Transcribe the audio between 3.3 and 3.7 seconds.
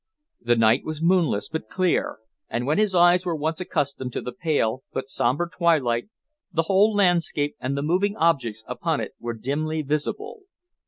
once